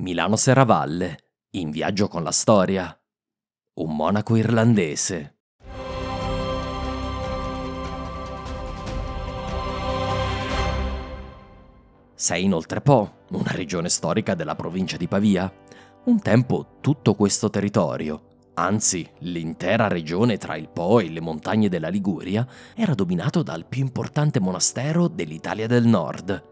Milano 0.00 0.36
Serravalle, 0.36 1.18
in 1.56 1.68
viaggio 1.70 2.08
con 2.08 2.22
la 2.22 2.30
storia. 2.30 2.98
Un 3.74 3.94
monaco 3.94 4.34
irlandese. 4.34 5.36
Sei 12.14 12.44
in 12.44 12.54
Oltrepo, 12.54 13.24
una 13.32 13.50
regione 13.50 13.90
storica 13.90 14.34
della 14.34 14.54
provincia 14.54 14.96
di 14.96 15.06
Pavia. 15.06 15.52
Un 16.06 16.18
tempo 16.22 16.78
tutto 16.80 17.14
questo 17.14 17.50
territorio, 17.50 18.38
anzi 18.54 19.06
l'intera 19.18 19.86
regione 19.86 20.38
tra 20.38 20.56
il 20.56 20.70
Po 20.70 21.00
e 21.00 21.10
le 21.10 21.20
montagne 21.20 21.68
della 21.68 21.88
Liguria, 21.88 22.46
era 22.74 22.94
dominato 22.94 23.42
dal 23.42 23.66
più 23.66 23.82
importante 23.82 24.40
monastero 24.40 25.08
dell'Italia 25.08 25.66
del 25.66 25.84
Nord, 25.84 26.42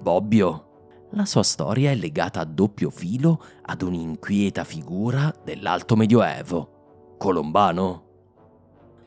Bobbio. 0.00 0.73
La 1.16 1.26
sua 1.26 1.44
storia 1.44 1.92
è 1.92 1.94
legata 1.94 2.40
a 2.40 2.44
doppio 2.44 2.90
filo 2.90 3.40
ad 3.62 3.82
un'inquieta 3.82 4.64
figura 4.64 5.32
dell'Alto 5.44 5.94
Medioevo, 5.94 7.14
Colombano. 7.18 8.02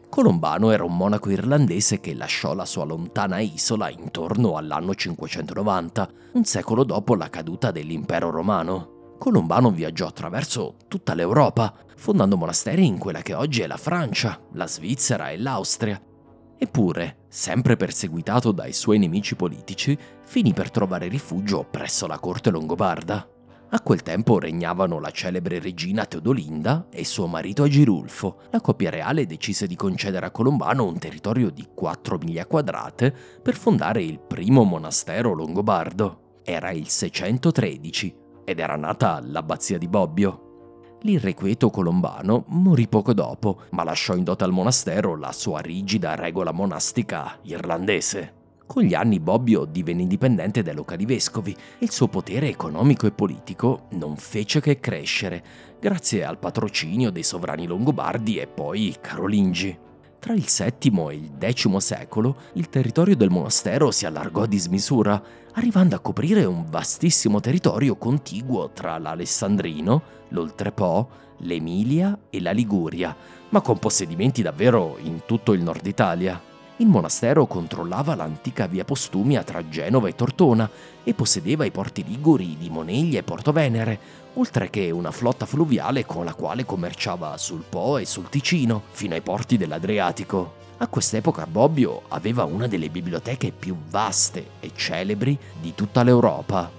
Colombano 0.08 0.72
era 0.72 0.86
un 0.86 0.96
monaco 0.96 1.30
irlandese 1.30 2.00
che 2.00 2.14
lasciò 2.14 2.54
la 2.54 2.64
sua 2.64 2.86
lontana 2.86 3.40
isola 3.40 3.90
intorno 3.90 4.56
all'anno 4.56 4.96
590, 4.96 6.10
un 6.32 6.46
secolo 6.46 6.86
dopo 6.86 7.14
la 7.14 7.30
caduta 7.30 7.72
dell'impero 7.72 8.30
romano. 8.30 9.16
Colombano 9.20 9.70
viaggiò 9.70 10.08
attraverso 10.08 10.76
tutta 10.88 11.14
l'Europa, 11.14 11.74
fondando 11.98 12.38
monasteri 12.38 12.86
in 12.86 13.00
quella 13.00 13.22
che 13.22 13.34
oggi 13.34 13.64
è 13.64 13.68
la 13.68 13.76
Francia, 13.76 14.40
la 14.54 14.66
Svizzera 14.66 15.30
e 15.32 15.38
l'Austria. 15.38 16.02
Eppure, 16.58 17.26
sempre 17.28 17.76
perseguitato 17.76 18.52
dai 18.52 18.74
suoi 18.74 18.98
nemici 18.98 19.36
politici, 19.36 19.98
finì 20.24 20.54
per 20.54 20.72
trovare 20.72 21.08
rifugio 21.08 21.64
presso 21.70 22.08
la 22.08 22.20
corte 22.20 22.50
longobarda. 22.50 23.30
A 23.70 23.82
quel 23.82 24.02
tempo 24.02 24.40
regnavano 24.40 24.98
la 25.00 25.12
celebre 25.12 25.60
regina 25.60 26.06
Teodolinda 26.06 26.88
e 26.90 27.04
suo 27.04 27.28
marito 27.28 27.64
Agirulfo. 27.64 28.44
La 28.52 28.62
coppia 28.62 28.90
reale 28.90 29.26
decise 29.26 29.68
di 29.68 29.76
concedere 29.76 30.26
a 30.26 30.32
Colombano 30.32 30.86
un 30.86 30.98
territorio 30.98 31.50
di 31.50 31.68
4 31.76 32.18
miglia 32.18 32.46
quadrate 32.46 33.14
per 33.44 33.56
fondare 33.56 34.02
il 34.02 34.20
primo 34.20 34.64
monastero 34.64 35.34
longobardo. 35.34 36.40
Era 36.44 36.72
il 36.72 36.88
613 36.88 38.16
ed 38.46 38.60
era 38.60 38.78
nata 38.78 39.20
l'abbazia 39.22 39.78
di 39.78 39.90
Bobbio. 39.90 40.47
L'irrequieto 41.02 41.70
colombano 41.70 42.46
morì 42.48 42.88
poco 42.88 43.14
dopo, 43.14 43.62
ma 43.72 43.84
lasciò 43.84 44.16
in 44.16 44.24
dote 44.24 44.44
al 44.44 44.52
monastero 44.52 45.16
la 45.16 45.32
sua 45.32 45.60
rigida 45.60 46.16
regola 46.16 46.52
monastica 46.52 47.38
irlandese. 47.44 48.34
Con 48.66 48.84
gli 48.84 48.94
anni 48.94 49.20
Bobbio 49.20 49.64
divenne 49.64 50.02
indipendente 50.02 50.62
dai 50.62 50.76
locali 50.76 51.06
vescovi 51.06 51.52
e 51.52 51.86
il 51.86 51.92
suo 51.92 52.10
potere 52.10 52.50
economico 52.50 53.08
e 53.08 53.12
politico 53.12 53.88
non 53.92 54.18
fece 54.18 54.60
che 54.60 54.80
crescere, 54.80 55.44
grazie 55.80 56.26
al 56.26 56.38
patrocinio 56.38 57.10
dei 57.10 57.24
sovrani 57.24 57.66
longobardi 57.66 58.38
e 58.38 58.48
poi 58.48 58.94
carolingi. 59.00 59.86
Tra 60.20 60.34
il 60.34 60.46
VII 60.46 61.08
e 61.10 61.16
il 61.16 61.32
X 61.54 61.78
secolo 61.78 62.38
il 62.54 62.70
territorio 62.70 63.16
del 63.16 63.30
monastero 63.30 63.92
si 63.92 64.06
allargò 64.06 64.44
a 64.44 64.48
dismisura, 64.48 65.22
arrivando 65.54 65.96
a 65.96 66.00
coprire 66.00 66.44
un 66.44 66.66
vastissimo 66.70 67.40
territorio 67.40 67.96
contiguo 67.96 68.72
tra 68.72 68.98
l'Alessandrino, 68.98 70.02
l'Oltrepo, 70.30 71.10
l'Emilia 71.40 72.18
e 72.30 72.42
la 72.42 72.52
Liguria, 72.52 73.16
ma 73.50 73.62
con 73.62 73.78
possedimenti 73.78 74.42
davvero 74.42 74.98
in 75.02 75.22
tutto 75.26 75.54
il 75.54 75.62
nord 75.62 75.86
Italia. 75.86 76.42
Il 76.80 76.88
monastero 76.88 77.48
controllava 77.48 78.14
l'antica 78.14 78.68
via 78.68 78.86
Postumia 78.86 79.42
tra 79.44 79.68
Genova 79.68 80.10
e 80.10 80.14
Tortona 80.14 80.70
e 81.04 81.16
possedeva 81.16 81.66
i 81.66 81.72
porti 81.72 82.04
liguri 82.06 82.56
di 82.56 82.70
Moneglia 82.70 83.18
e 83.18 83.24
Porto 83.24 83.52
Venere, 83.52 84.00
oltre 84.36 84.70
che 84.70 84.92
una 84.92 85.10
flotta 85.10 85.48
fluviale 85.48 86.06
con 86.06 86.24
la 86.24 86.36
quale 86.36 86.66
commerciava 86.66 87.36
sul 87.38 87.64
Po 87.68 87.98
e 87.98 88.06
sul 88.06 88.30
Ticino, 88.30 88.84
fino 88.92 89.16
ai 89.16 89.22
porti 89.22 89.58
dell'Adriatico. 89.58 90.54
A 90.78 90.88
quest'epoca 90.88 91.48
Bobbio 91.48 92.04
aveva 92.10 92.44
una 92.44 92.68
delle 92.68 92.90
biblioteche 92.90 93.52
più 93.52 93.76
vaste 93.90 94.50
e 94.60 94.72
celebri 94.76 95.36
di 95.60 95.74
tutta 95.74 96.04
l'Europa. 96.04 96.70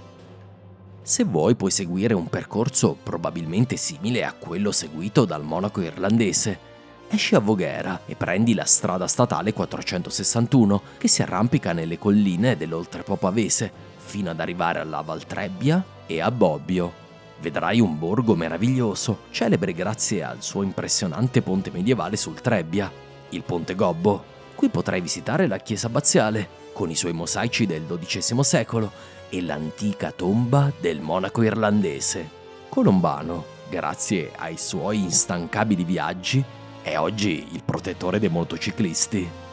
Se 1.02 1.24
vuoi 1.24 1.56
puoi 1.56 1.72
seguire 1.72 2.14
un 2.14 2.28
percorso 2.28 2.96
probabilmente 3.02 3.76
simile 3.76 4.24
a 4.24 4.32
quello 4.32 4.70
seguito 4.70 5.24
dal 5.24 5.42
monaco 5.42 5.80
irlandese, 5.80 6.67
esci 7.10 7.34
a 7.34 7.38
Voghera 7.38 8.02
e 8.06 8.14
prendi 8.14 8.54
la 8.54 8.64
strada 8.64 9.06
statale 9.06 9.52
461 9.52 10.82
che 10.98 11.08
si 11.08 11.22
arrampica 11.22 11.72
nelle 11.72 11.98
colline 11.98 12.56
dell'Oltrepo 12.56 13.16
Pavese 13.16 13.70
fino 13.96 14.30
ad 14.30 14.40
arrivare 14.40 14.80
alla 14.80 15.00
Valtrebbia 15.00 15.84
e 16.06 16.20
a 16.20 16.30
Bobbio. 16.30 17.06
Vedrai 17.40 17.80
un 17.80 17.98
borgo 17.98 18.34
meraviglioso, 18.34 19.20
celebre 19.30 19.72
grazie 19.72 20.24
al 20.24 20.42
suo 20.42 20.62
impressionante 20.62 21.40
ponte 21.40 21.70
medievale 21.70 22.16
sul 22.16 22.40
Trebbia, 22.40 22.90
il 23.30 23.42
Ponte 23.42 23.74
Gobbo. 23.74 24.36
Qui 24.54 24.68
potrai 24.70 25.00
visitare 25.00 25.46
la 25.46 25.58
chiesa 25.58 25.86
abbaziale, 25.86 26.48
con 26.72 26.90
i 26.90 26.96
suoi 26.96 27.12
mosaici 27.12 27.64
del 27.64 27.84
XII 27.86 28.42
secolo, 28.42 28.90
e 29.28 29.40
l'antica 29.42 30.10
tomba 30.10 30.72
del 30.80 31.00
monaco 31.00 31.42
irlandese. 31.42 32.28
Colombano, 32.68 33.44
grazie 33.68 34.32
ai 34.36 34.56
suoi 34.56 35.02
instancabili 35.02 35.84
viaggi, 35.84 36.44
è 36.88 36.98
oggi 36.98 37.46
il 37.52 37.62
protettore 37.64 38.18
dei 38.18 38.30
motociclisti. 38.30 39.47